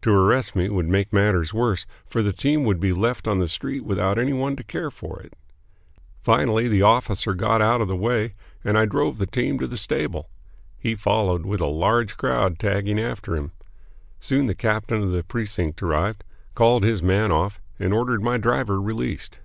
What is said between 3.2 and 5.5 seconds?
on the street without any one to care for it.